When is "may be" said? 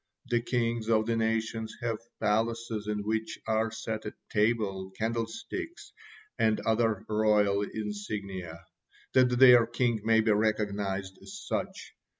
10.03-10.31